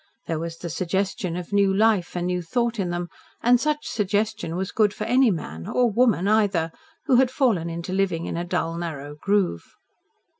[0.25, 3.07] There was the suggestion of new life and new thought in them,
[3.43, 6.71] and such suggestion was good for any man or woman, either
[7.05, 9.75] who had fallen into living in a dull, narrow groove.